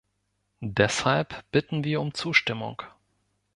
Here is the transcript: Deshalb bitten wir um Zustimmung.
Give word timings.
Deshalb 0.65 1.43
bitten 1.51 1.83
wir 1.83 2.01
um 2.01 2.15
Zustimmung. 2.15 2.81